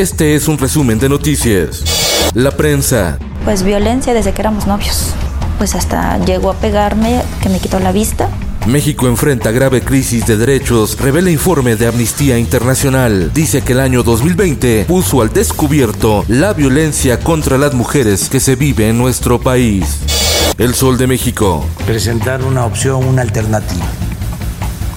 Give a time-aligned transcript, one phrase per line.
[0.00, 2.32] Este es un resumen de noticias.
[2.32, 5.10] La prensa, Pues violencia desde que éramos novios.
[5.58, 8.30] Pues hasta llegó a pegarme, que me quitó la vista.
[8.66, 13.30] México enfrenta grave crisis de derechos, revela informe de Amnistía Internacional.
[13.34, 18.56] Dice que el año 2020 puso al descubierto la violencia contra las mujeres que se
[18.56, 19.98] vive en nuestro país.
[20.56, 21.66] El Sol de México.
[21.84, 23.84] presentar una opción, una alternativa.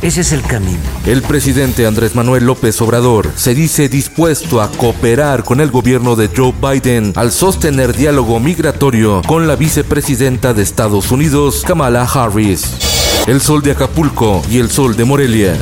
[0.03, 0.81] Ese es el camino.
[1.05, 6.29] El presidente Andrés Manuel López Obrador se dice dispuesto a cooperar con el gobierno de
[6.35, 13.23] Joe Biden al sostener diálogo migratorio con la vicepresidenta de Estados Unidos, Kamala Harris.
[13.27, 15.55] El sol de Acapulco y el sol de Morelia.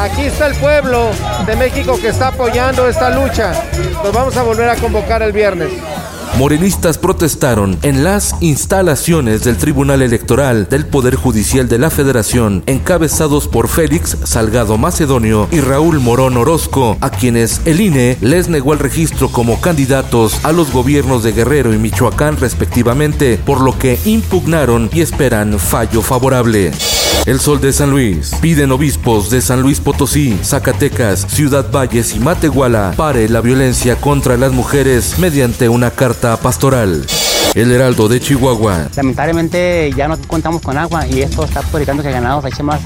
[0.00, 1.10] Aquí está el pueblo
[1.44, 3.52] de México que está apoyando esta lucha.
[4.02, 5.68] Nos vamos a volver a convocar el viernes.
[6.38, 13.48] Morenistas protestaron en las instalaciones del Tribunal Electoral del Poder Judicial de la Federación, encabezados
[13.48, 18.78] por Félix Salgado Macedonio y Raúl Morón Orozco, a quienes el INE les negó el
[18.78, 24.88] registro como candidatos a los gobiernos de Guerrero y Michoacán respectivamente, por lo que impugnaron
[24.92, 26.72] y esperan fallo favorable.
[27.26, 28.32] El Sol de San Luis.
[28.40, 34.36] Piden obispos de San Luis Potosí, Zacatecas, Ciudad Valles y Matehuala pare la violencia contra
[34.36, 37.06] las mujeres mediante una carta pastoral.
[37.54, 38.88] El Heraldo de Chihuahua.
[38.96, 42.62] Lamentablemente ya no contamos con agua y esto está publicando que el ganado se eche
[42.62, 42.80] más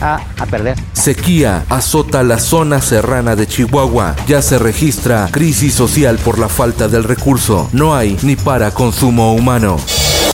[0.00, 0.76] a, a perder.
[0.92, 4.16] Sequía azota la zona serrana de Chihuahua.
[4.26, 7.68] Ya se registra crisis social por la falta del recurso.
[7.72, 9.78] No hay ni para consumo humano.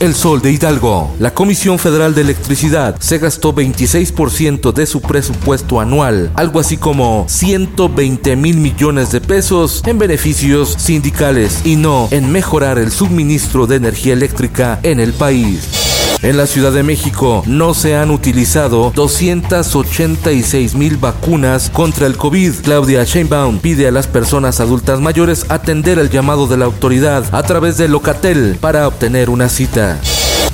[0.01, 1.15] El Sol de Hidalgo.
[1.19, 7.25] La Comisión Federal de Electricidad se gastó 26% de su presupuesto anual, algo así como
[7.29, 13.77] 120 mil millones de pesos en beneficios sindicales y no en mejorar el suministro de
[13.77, 15.84] energía eléctrica en el país.
[16.25, 22.51] En la Ciudad de México no se han utilizado 286 mil vacunas contra el COVID.
[22.63, 27.43] Claudia Sheinbaum pide a las personas adultas mayores atender el llamado de la autoridad a
[27.43, 30.01] través de Locatel para obtener una cita.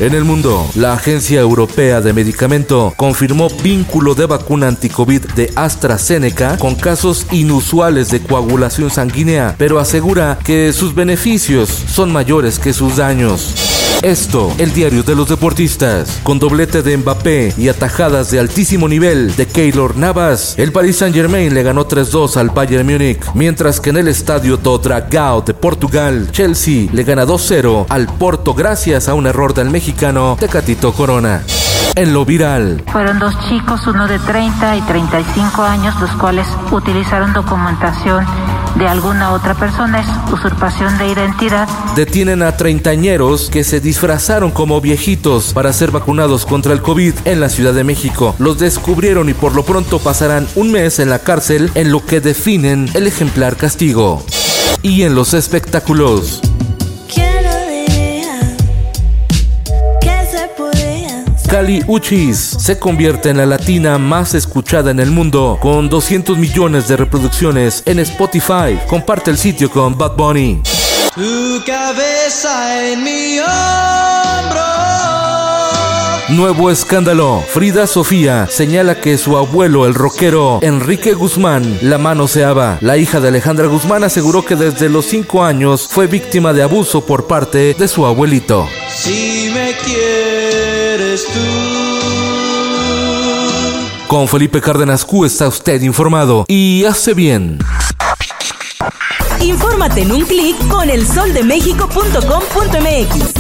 [0.02, 6.58] En el mundo, la Agencia Europea de Medicamento confirmó vínculo de vacuna anticovid de AstraZeneca
[6.58, 12.98] con casos inusuales de coagulación sanguínea, pero asegura que sus beneficios son mayores que sus
[12.98, 13.71] daños.
[14.02, 16.20] Esto, el diario de los deportistas.
[16.24, 21.54] Con doblete de Mbappé y atajadas de altísimo nivel de Keylor Navas, el Paris Saint-Germain
[21.54, 26.30] le ganó 3-2 al Bayern Múnich, mientras que en el estadio do Dragao de Portugal,
[26.32, 31.44] Chelsea le gana 2-0 al Porto gracias a un error del mexicano Tecatito Corona.
[31.96, 37.34] En lo viral, Fueron dos chicos, uno de 30 y 35 años, los cuales utilizaron
[37.34, 38.26] documentación
[38.76, 41.68] de alguna otra persona, es usurpación de identidad.
[41.96, 47.40] detienen a treintañeros que se disfrazaron como viejitos para ser vacunados contra el COVID en
[47.40, 48.36] la Ciudad de México.
[48.40, 52.22] Los descubrieron y por lo pronto pasarán un mes en la cárcel en lo que
[52.22, 54.24] definen el ejemplar castigo.
[54.82, 56.42] Y en los espectáculos.
[61.52, 66.88] Kali Uchis se convierte en la latina más escuchada en el mundo con 200 millones
[66.88, 68.80] de reproducciones en Spotify.
[68.88, 70.62] Comparte el sitio con Bad Bunny.
[71.14, 74.62] Tu cabeza en mi hombro.
[76.30, 77.44] Nuevo escándalo.
[77.46, 82.78] Frida Sofía señala que su abuelo, el rockero Enrique Guzmán, la manoseaba.
[82.80, 87.06] La hija de Alejandra Guzmán aseguró que desde los 5 años fue víctima de abuso
[87.06, 88.70] por parte de su abuelito.
[88.94, 91.40] Si me quieres tú.
[94.08, 97.60] Con Felipe Cárdenas Q está usted informado y hace bien.
[99.40, 103.34] Infórmate en un clic con elsoldemexico.com.mx.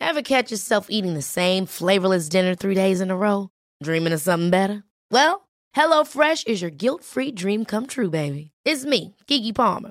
[0.00, 3.48] Ever catch yourself eating the same flavorless dinner three days in a row?
[3.82, 4.84] Dreaming of something better?
[5.10, 8.50] Well, HelloFresh is your guilt-free dream come true, baby.
[8.64, 9.90] It's me, Kiki Palmer.